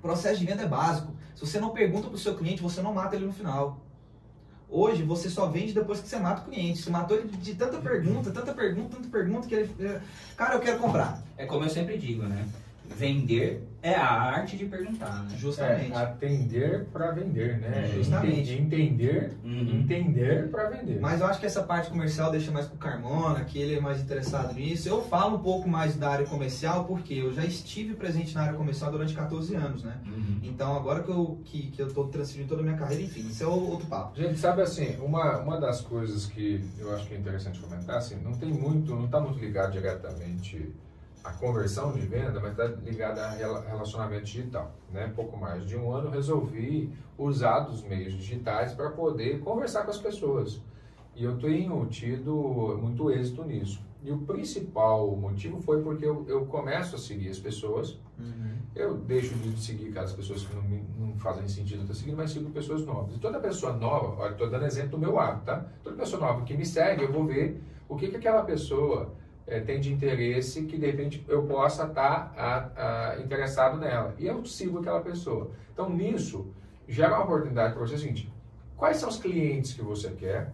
[0.00, 1.12] processo de venda é básico.
[1.34, 3.84] Se você não pergunta para o seu cliente, você não mata ele no final.
[4.70, 6.80] Hoje, você só vende depois que você mata o cliente.
[6.80, 9.74] Você matou ele de tanta pergunta, tanta pergunta, tanta pergunta, que ele...
[9.84, 10.00] É,
[10.36, 11.20] cara, eu quero comprar.
[11.36, 12.46] É como eu sempre digo, né?
[12.96, 15.36] Vender é a arte de perguntar, né?
[15.36, 15.92] Justamente.
[15.92, 17.84] É, atender para vender, né?
[17.84, 18.52] É, justamente.
[18.52, 19.80] Entender, uhum.
[19.80, 21.00] entender para vender.
[21.00, 24.00] Mas eu acho que essa parte comercial deixa mais pro Carmona, que ele é mais
[24.00, 24.88] interessado nisso.
[24.88, 28.54] Eu falo um pouco mais da área comercial, porque eu já estive presente na área
[28.54, 30.00] comercial durante 14 anos, né?
[30.06, 30.38] Uhum.
[30.44, 33.42] Então agora que eu, que, que eu tô transferindo toda a minha carreira, enfim, isso
[33.42, 34.16] é outro papo.
[34.16, 38.14] Gente, sabe assim, uma, uma das coisas que eu acho que é interessante comentar, assim,
[38.22, 40.72] não tem muito, não está muito ligado diretamente
[41.24, 44.74] a conversão de venda, mas está ligada a relacionamento digital.
[44.90, 45.12] Né?
[45.14, 49.98] Pouco mais de um ano resolvi usar dos meios digitais para poder conversar com as
[49.98, 50.60] pessoas.
[51.14, 53.80] E eu tenho tido muito êxito nisso.
[54.02, 58.00] E o principal motivo foi porque eu, eu começo a seguir as pessoas.
[58.18, 58.56] Uhum.
[58.74, 62.32] Eu deixo de seguir aquelas pessoas que não, me, não fazem sentido eu seguindo, mas
[62.32, 63.14] sigo pessoas novas.
[63.14, 65.66] E toda pessoa nova, olha, estou dando exemplo do meu hábito, tá?
[65.84, 69.12] Toda pessoa nova que me segue, eu vou ver o que, que aquela pessoa
[69.46, 74.14] é, tem de interesse que de repente eu possa estar tá, interessado nela.
[74.18, 75.50] E eu sigo aquela pessoa.
[75.72, 76.46] Então nisso
[76.88, 78.32] gera uma oportunidade para você é o seguinte:
[78.76, 80.52] quais são os clientes que você quer?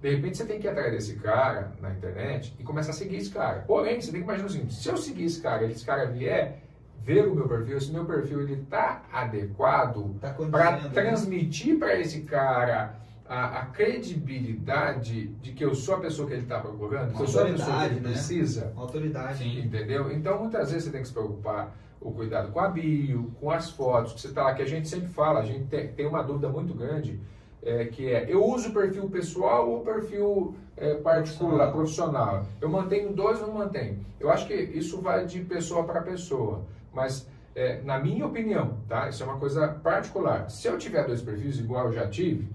[0.00, 3.16] De repente você tem que ir atrás desse cara na internet e começar a seguir
[3.16, 3.64] esse cara.
[3.66, 6.06] Porém, você tem que imaginar o seguinte: se eu seguir esse cara e esse cara
[6.06, 6.62] vier
[7.02, 12.22] ver o meu perfil, se meu perfil ele está adequado tá para transmitir para esse
[12.22, 12.96] cara
[13.28, 17.26] a, a, credibilidade de que eu sou a pessoa que ele está procurando, que eu
[17.26, 18.10] sou a pessoa que ele né?
[18.10, 18.72] precisa.
[18.74, 19.38] Autoridade.
[19.38, 19.60] Sim.
[19.60, 20.10] Entendeu?
[20.10, 23.70] Então, muitas vezes você tem que se preocupar o cuidado com a bio, com as
[23.70, 26.22] fotos, que você está lá, que a gente sempre fala, a gente tem, tem uma
[26.22, 27.20] dúvida muito grande,
[27.62, 32.46] é, que é, eu uso perfil pessoal ou perfil é, particular, profissional?
[32.60, 34.04] Eu mantenho dois ou não mantenho?
[34.18, 39.08] Eu acho que isso vai de pessoa para pessoa, mas é, na minha opinião, tá?
[39.08, 40.48] Isso é uma coisa particular.
[40.48, 42.48] Se eu tiver dois perfis igual eu já tive,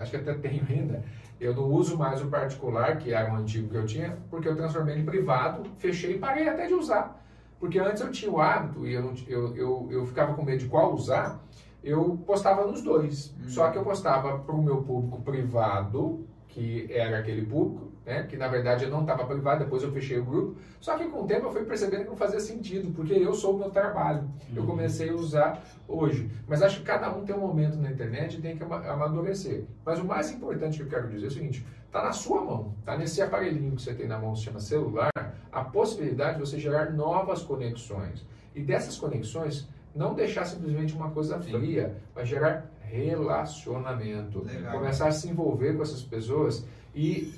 [0.00, 1.04] acho que até tenho ainda,
[1.40, 4.56] eu não uso mais o particular, que era o antigo que eu tinha, porque eu
[4.56, 7.20] transformei em privado, fechei e parei até de usar.
[7.58, 10.68] Porque antes eu tinha o hábito e eu, eu, eu, eu ficava com medo de
[10.68, 11.42] qual usar,
[11.82, 13.34] eu postava nos dois.
[13.38, 13.48] Hum.
[13.48, 18.24] Só que eu postava para o meu público privado, que era aquele público, né?
[18.24, 20.56] Que na verdade eu não estava privado, depois eu fechei o grupo.
[20.80, 23.54] Só que com o tempo eu fui percebendo que não fazia sentido, porque eu sou
[23.54, 24.22] o meu trabalho.
[24.22, 24.56] Uhum.
[24.56, 26.30] Eu comecei a usar hoje.
[26.46, 29.64] Mas acho que cada um tem um momento na internet e tem que amadurecer.
[29.84, 32.74] Mas o mais importante que eu quero dizer é o seguinte: está na sua mão,
[32.80, 35.10] está nesse aparelhinho que você tem na mão, se chama celular,
[35.50, 38.26] a possibilidade de você gerar novas conexões.
[38.54, 44.44] E dessas conexões, não deixar simplesmente uma coisa fria, mas gerar relacionamento.
[44.44, 44.72] Legal.
[44.72, 46.64] Começar a se envolver com essas pessoas
[46.94, 47.32] e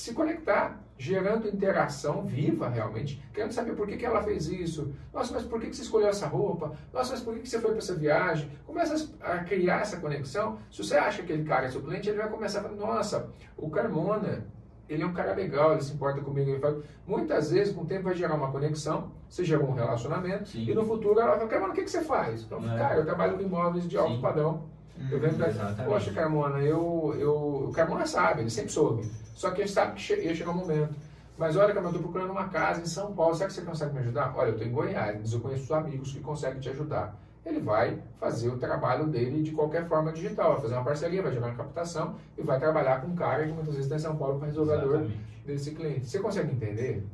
[0.00, 4.94] se conectar, gerando interação viva realmente, querendo saber por que, que ela fez isso.
[5.12, 6.72] Nossa, mas por que, que você escolheu essa roupa?
[6.90, 8.50] Nossa, mas por que, que você foi para essa viagem?
[8.66, 10.58] Começa a criar essa conexão.
[10.70, 13.30] Se você acha que aquele cara é seu cliente, ele vai começar a falar, nossa,
[13.58, 14.46] o Carmona,
[14.88, 16.48] ele é um cara legal, ele se importa comigo.
[16.48, 16.82] Ele fala.
[17.06, 20.64] Muitas vezes, com o tempo, vai gerar uma conexão, você gera um relacionamento, Sim.
[20.64, 22.44] e no futuro ela fala, Carmona, o que, que você faz?
[22.44, 22.78] Então, é.
[22.78, 24.20] cara, eu trabalho com imóveis de alto Sim.
[24.22, 24.64] padrão.
[25.10, 25.50] Eu venho pra,
[25.84, 29.10] poxa, Carmona, eu, eu, o Carmona sabe, ele sempre soube.
[29.34, 30.94] Só que ele sabe que ia chegar um momento.
[31.38, 33.94] Mas olha, Carmona, eu estou procurando uma casa em São Paulo, será que você consegue
[33.94, 34.34] me ajudar?
[34.36, 37.16] Olha, eu estou em Goiás, mas eu conheço amigos que conseguem te ajudar.
[37.44, 41.32] Ele vai fazer o trabalho dele de qualquer forma digital, vai fazer uma parceria, vai
[41.32, 44.16] gerar uma captação e vai trabalhar com um cara que muitas vezes está em São
[44.16, 45.10] Paulo para resolver a dor
[45.46, 46.06] desse cliente.
[46.06, 47.06] Você consegue entender?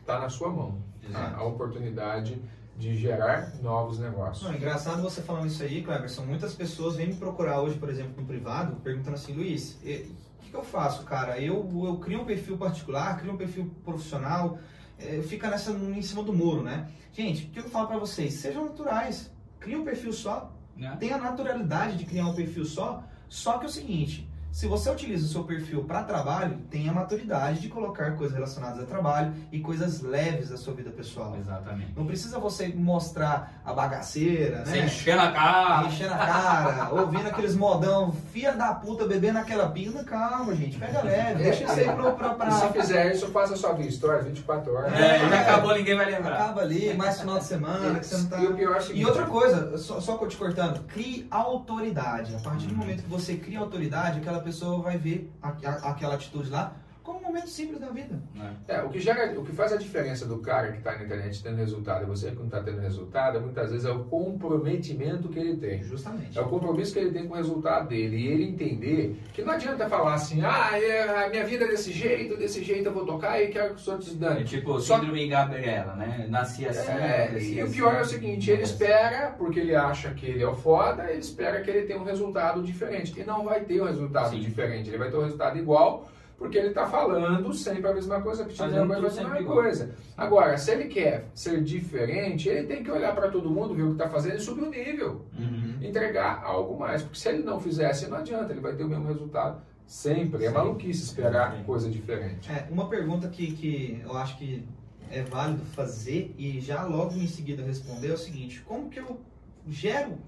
[0.00, 0.76] Está na sua mão
[1.12, 1.34] tá?
[1.36, 2.42] a oportunidade
[2.76, 4.46] de gerar novos negócios.
[4.46, 6.24] Não, engraçado você falando isso aí, Cleberson.
[6.24, 10.50] Muitas pessoas vêm me procurar hoje, por exemplo, no privado, perguntando assim, Luiz, o que,
[10.50, 11.38] que, eu faço, cara?
[11.40, 14.58] Eu, eu crio um perfil particular, crio um perfil profissional,
[14.98, 16.88] é, fica nessa em cima do muro, né?
[17.12, 18.34] Gente, o que eu falo para vocês?
[18.34, 20.96] Sejam naturais, crie um perfil só, né?
[20.98, 24.88] tenha a naturalidade de criar um perfil só, só que é o seguinte, se você
[24.88, 29.34] utiliza o seu perfil para trabalho, tenha a maturidade de colocar coisas relacionadas a trabalho
[29.50, 31.36] e coisas leves da sua vida pessoal.
[31.36, 31.92] Exatamente.
[31.96, 34.66] Não precisa você mostrar a bagaceira, né?
[34.66, 35.88] Se encher na cara.
[35.88, 40.04] Encher na cara, ouvindo aqueles modão, filha da puta, bebendo aquela pinga.
[40.04, 42.50] Calma, gente, pega leve, deixa isso aí pra, pra, pra...
[42.52, 44.92] Se fizer isso, faça sua vida história 24 horas.
[44.92, 46.36] É, já acabou, ninguém vai lembrar.
[46.36, 48.38] Acaba ali, mais final de semana, que você não tá...
[48.38, 49.02] E o pior é seguinte...
[49.02, 52.36] E outra coisa, só, só te cortando, crie autoridade.
[52.36, 56.14] A partir do momento que você cria autoridade, aquela pessoa vai ver a, a, aquela
[56.14, 58.18] atitude lá como um momento simples da vida.
[58.66, 61.42] É, o que gera, o que faz a diferença do cara que está na internet
[61.42, 65.38] tendo resultado e você que não está tendo resultado, muitas vezes é o comprometimento que
[65.38, 65.82] ele tem.
[65.82, 66.38] Justamente.
[66.38, 68.16] É o compromisso que ele tem com o resultado dele.
[68.16, 71.92] E ele entender que não adianta falar assim, ah, é, a minha vida é desse
[71.92, 74.40] jeito, desse jeito eu vou tocar e quero que os outros dane.
[74.40, 74.98] É tipo Só...
[74.98, 76.26] síndrome Gabriela, né?
[76.30, 76.90] Nasci assim.
[76.90, 80.42] É, e assim, o pior é o seguinte, ele espera, porque ele acha que ele
[80.42, 83.12] é o foda, ele espera que ele tenha um resultado diferente.
[83.20, 84.40] E não vai ter um resultado Sim.
[84.40, 88.44] diferente, ele vai ter um resultado igual porque ele está falando sempre a mesma coisa,
[88.44, 89.94] pedindo a mesma coisa.
[90.16, 93.86] Agora, se ele quer ser diferente, ele tem que olhar para todo mundo, ver o
[93.88, 95.24] que está fazendo e subir o nível.
[95.38, 95.78] Uhum.
[95.80, 97.02] Entregar algo mais.
[97.02, 100.44] Porque se ele não fizesse, não adianta, ele vai ter o mesmo resultado sempre.
[100.44, 102.50] É maluquice esperar coisa diferente.
[102.50, 104.66] É, uma pergunta que, que eu acho que
[105.10, 109.20] é válido fazer e já logo em seguida responder é o seguinte: como que eu
[109.68, 110.18] gero,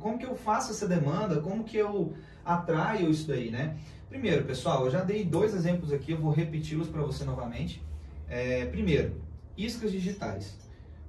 [0.00, 2.12] como que eu faço essa demanda, como que eu
[2.44, 3.76] atraio isso daí, né?
[4.14, 7.82] Primeiro, pessoal, eu já dei dois exemplos aqui, eu vou repeti-los para você novamente.
[8.28, 9.20] É, primeiro,
[9.56, 10.56] iscas digitais.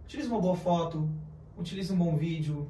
[0.06, 1.08] Utilize uma boa foto,
[1.56, 2.68] utilize um bom vídeo,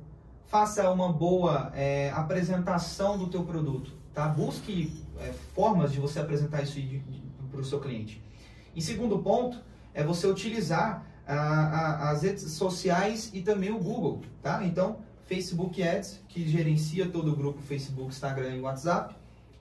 [0.47, 4.27] faça uma boa é, apresentação do teu produto, tá?
[4.27, 6.81] Busque é, formas de você apresentar isso
[7.49, 8.21] para o seu cliente.
[8.75, 14.21] E segundo ponto, é você utilizar a, a, as redes sociais e também o Google,
[14.41, 14.65] tá?
[14.65, 19.15] Então, Facebook Ads, que gerencia todo o grupo Facebook, Instagram e WhatsApp,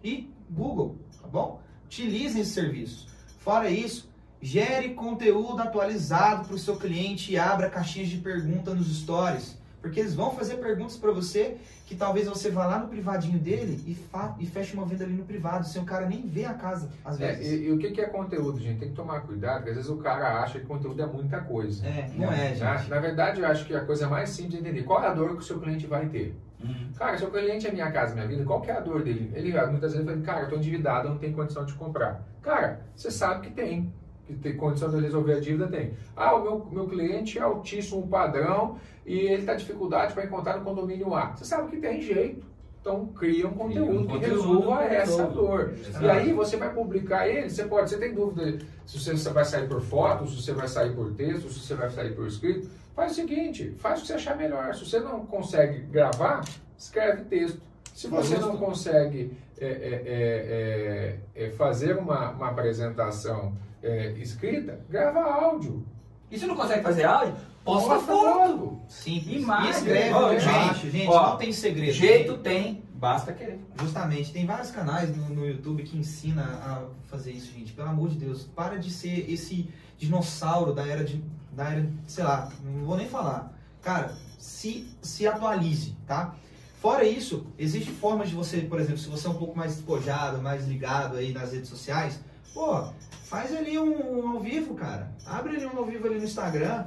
[0.04, 1.60] e Google, tá bom?
[1.86, 3.08] Utilize esse serviço.
[3.38, 4.08] Fora isso,
[4.40, 9.58] gere conteúdo atualizado para o seu cliente e abra caixinhas de pergunta nos stories.
[9.80, 13.78] Porque eles vão fazer perguntas para você que talvez você vá lá no privadinho dele
[13.86, 16.88] e, e feche uma venda ali no privado, sem o cara nem ver a casa,
[17.04, 17.52] às é, vezes.
[17.52, 18.78] É, e, e, o que, que é conteúdo, gente?
[18.78, 21.86] Tem que tomar cuidado, porque às vezes o cara acha que conteúdo é muita coisa.
[21.86, 22.46] É, não né?
[22.46, 22.60] é, gente.
[22.60, 25.12] Na, na, verdade, eu acho que a coisa mais simples é entender qual é a
[25.12, 26.34] dor que o seu cliente vai ter.
[26.64, 26.92] Uhum.
[26.96, 29.30] Cara, seu cliente é minha casa, minha vida, qual que é a dor dele?
[29.34, 32.22] Ele muitas vezes fala, cara, eu tô endividado, eu não tenho condição de comprar.
[32.42, 33.92] Cara, você sabe que tem.
[34.26, 35.92] Que tem condição de resolver a dívida, tem.
[36.16, 40.64] Ah, o meu, meu cliente é altíssimo padrão e ele está dificuldade para encontrar no
[40.64, 41.36] condomínio A.
[41.36, 42.54] Você sabe que tem jeito.
[42.80, 45.32] Então cria um conteúdo, um que conteúdo resolva que essa resolva.
[45.32, 45.72] dor.
[45.72, 46.04] Exato.
[46.04, 49.66] E aí você vai publicar ele, você pode, você tem dúvida se você vai sair
[49.66, 52.68] por foto, se você vai sair por texto, se você vai sair por escrito.
[52.94, 54.74] Faz o seguinte, faz o que você achar melhor.
[54.74, 56.44] Se você não consegue gravar,
[56.78, 57.60] escreve texto.
[57.92, 64.80] Se você não consegue é, é, é, é, é, fazer uma, uma apresentação é, escrita,
[64.88, 65.84] grava áudio.
[66.30, 68.80] E se não consegue fazer áudio, posta Posta foto.
[68.88, 69.42] Simples.
[69.42, 69.66] Imagem.
[69.66, 71.92] E escreve embaixo, gente, ó, não tem segredo.
[71.92, 73.60] Jeito tem, basta querer.
[73.80, 77.72] Justamente, tem vários canais no, no YouTube que ensina a fazer isso, gente.
[77.72, 81.22] Pelo amor de Deus, para de ser esse dinossauro da era de,
[81.54, 81.66] da
[82.06, 83.52] sei lá, não vou nem falar.
[83.82, 86.34] Cara, se, se atualize, tá?
[86.80, 90.42] Fora isso, existe formas de você, por exemplo, se você é um pouco mais despojado,
[90.42, 92.20] mais ligado aí nas redes sociais,
[92.52, 92.84] pô,
[93.24, 95.10] faz ali um, um ao vivo, cara.
[95.24, 96.84] Abre ali um ao vivo ali no Instagram,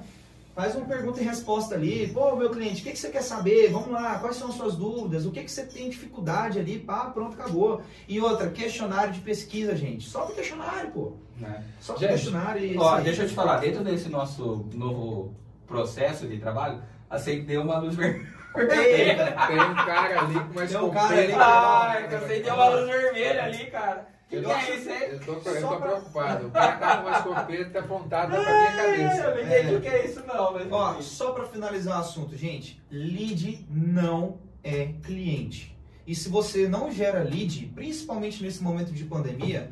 [0.58, 2.08] Faz uma pergunta e resposta ali.
[2.08, 3.72] Pô, meu cliente, o que, que você quer saber?
[3.72, 5.24] Vamos lá, quais são as suas dúvidas?
[5.24, 6.80] O que, que você tem dificuldade ali?
[6.80, 7.84] Pá, pronto, acabou.
[8.08, 10.10] E outra, questionário de pesquisa, gente.
[10.10, 11.14] Só pro questionário, pô.
[11.38, 11.64] Né?
[11.80, 12.78] Só Gente, questionário e.
[12.78, 15.36] Ó, deixa eu te falar, dentro desse nosso novo
[15.68, 18.28] processo de trabalho, acendeu uma luz vermelha.
[18.56, 23.44] Tem um cara ali com uma Tem um cara ali Ai, acendeu uma luz vermelha
[23.44, 24.08] ali, cara.
[24.26, 24.90] O que, Eu que é isso?
[24.90, 26.48] Eu tô, eu tô pra- preocupado.
[26.48, 29.36] O cara tá com uma escopeta apontada pra minha Eu cabeça.
[29.36, 30.68] não entendi o que é isso não, mas...
[30.72, 35.78] Ó, só para finalizar o assunto, gente, lead não é cliente.
[36.06, 39.72] E se você não gera lead, principalmente nesse momento de pandemia,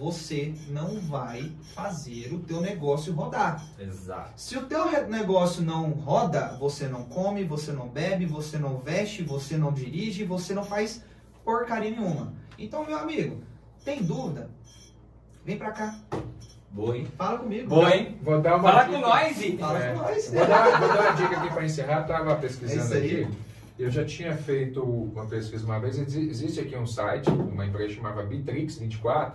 [0.00, 3.62] você não vai fazer o teu negócio rodar.
[3.78, 4.32] Exato.
[4.34, 9.22] Se o teu negócio não roda, você não come, você não bebe, você não veste,
[9.22, 11.04] você não dirige, você não faz
[11.44, 12.32] porcaria nenhuma.
[12.58, 13.42] Então, meu amigo,
[13.84, 14.48] tem dúvida?
[15.44, 15.94] Vem pra cá,
[16.70, 17.06] Boa, hein?
[17.18, 17.68] fala comigo.
[17.68, 18.18] Boa, hein?
[18.22, 18.94] Vou dar uma Fala dica.
[18.94, 19.56] com nós, Zé.
[19.58, 19.92] Fala É.
[19.92, 20.30] com nós.
[20.32, 22.00] Vou dar, vou dar uma dica aqui para encerrar.
[22.02, 23.24] Estava É pesquisando isso aí.
[23.24, 23.34] aqui.
[23.78, 25.98] Eu já tinha feito uma pesquisa uma vez.
[25.98, 29.32] Exi- Existe aqui um site, uma empresa chamada Bitrix24.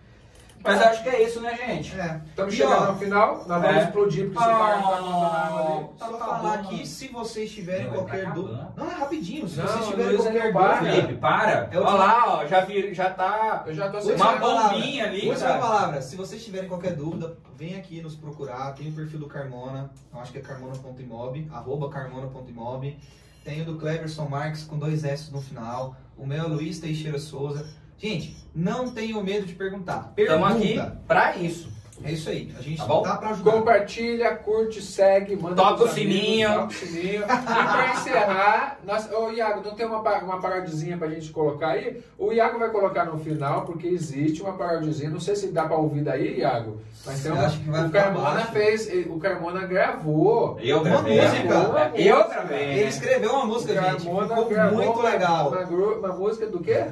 [0.64, 2.00] Mas acho que é isso, né, gente?
[2.00, 2.22] É.
[2.30, 3.68] Estamos chegando ao final, nós É.
[3.68, 5.86] vamos explodir, porque Ah, cara tá abandonado ali.
[5.98, 8.56] Só Tá falar aqui, se vocês tiverem Não, qualquer tá dúvida.
[8.62, 8.74] acabando.
[8.78, 9.48] Não, é rapidinho.
[9.50, 10.76] Se Não, vocês tiverem Luiz, qualquer dúvida.
[10.92, 11.70] Felipe, para.
[11.72, 14.70] É Olha lá, ó, já, vir, já tá Eu já tô uma sem palavra.
[14.70, 15.60] bombinha ali, Última cara.
[15.60, 16.02] palavra.
[16.02, 18.74] Se vocês tiverem qualquer dúvida, vem aqui nos procurar.
[18.74, 19.90] Tem o perfil do Carmona.
[20.14, 21.50] Eu acho que é carmona.imob.
[21.52, 22.98] Arroba carmona.imob.
[23.44, 25.96] Tem o do Cleverson Marques com dois S no final.
[26.18, 27.66] O meu é Luiz Teixeira Souza.
[28.04, 30.12] Gente, não tenham medo de perguntar.
[30.14, 30.36] Pergunta.
[30.58, 31.72] Estamos aqui pra isso.
[32.04, 32.54] É isso aí.
[32.60, 33.02] A gente Tá bom?
[33.02, 33.52] tá pra ajudar.
[33.52, 36.50] Compartilha, curte, segue, manda Toca o sininho.
[36.50, 37.22] Toca o sininho.
[37.22, 42.04] E pra encerrar, nós, ô Iago, não tem uma, uma parodizinha pra gente colocar aí?
[42.18, 45.10] O Iago vai colocar no final, porque existe uma parodizinha.
[45.10, 46.82] Não sei se dá pra ouvir daí, Iago.
[47.06, 48.52] Mas tem uma, acho que vai o Carmona baixo.
[48.52, 50.58] fez, o Carmona gravou.
[50.62, 51.22] Eu Uma gravei.
[51.22, 51.92] música.
[51.96, 52.70] Eu gravei.
[52.80, 54.04] Ele escreveu uma O música, gente.
[54.04, 55.50] Carmona Ficou muito uma- legal.
[55.52, 56.86] Uma, uma música do quê?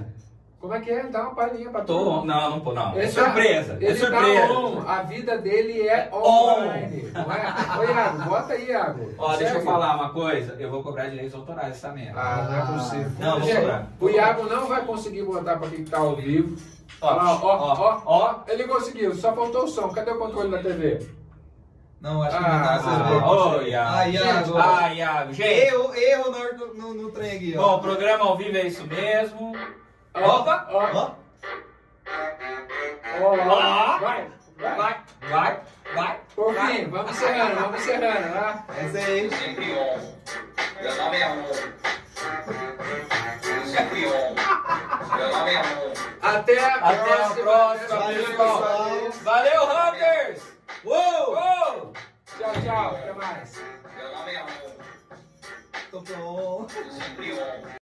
[0.62, 1.04] Como é que é?
[1.08, 2.24] Dá uma palhinha pra Tô, turma.
[2.24, 2.94] não, não, pô, não.
[2.94, 3.78] É Ele tá- surpresa.
[3.82, 4.48] É Ele surpresa.
[4.48, 7.12] tá on, a vida dele é online.
[7.12, 7.80] Não é?
[7.80, 9.12] Ô, Iago, bota aí, Iago.
[9.18, 10.56] Ó, deixa eu falar uma coisa.
[10.60, 12.20] Eu vou cobrar direitos autorais essa merda.
[12.22, 13.12] Ah, não é possível.
[13.18, 13.88] Não, vou cobrar.
[14.00, 16.56] o Iago não vai conseguir botar pra quem tá ao vivo.
[17.02, 19.90] Ó, Ó, ó, ó, Ele conseguiu, só faltou o som.
[19.90, 21.08] Cadê o controle da TV?
[22.00, 22.78] Não, acho que Ah, não dá.
[22.78, 23.24] vocês ah, verem.
[23.24, 23.96] Ô, Iago.
[23.98, 24.58] Ah, Iago.
[24.58, 25.34] Ah, Iago.
[25.34, 27.78] Gente, Erro, erro no, no, no trem aqui, bom, ó.
[27.78, 29.56] o programa ao vivo é isso mesmo.
[30.14, 30.68] Opa!
[30.70, 30.78] Ó,
[33.24, 33.98] Ó.
[34.00, 34.72] Vai, vai.
[34.72, 35.62] Vai, vai,
[35.96, 36.20] vai.
[36.36, 38.64] Por fim, vamos encerrando, vamos encerrando, né?
[38.78, 39.30] essa aí.
[40.82, 41.36] Meu nome é on.
[45.16, 45.94] Meu nome é On.
[46.22, 47.44] Até a Até a próxima.
[47.44, 47.98] próxima,
[48.38, 49.12] Valeu.
[49.24, 50.42] Valeu, Hunters!
[50.84, 51.32] Uou!
[51.32, 51.94] Uou!
[52.38, 52.96] Tchau, tchau.
[52.96, 53.62] Até mais.
[53.98, 54.48] Meu nome é On.
[55.92, 56.74] Tô pronto.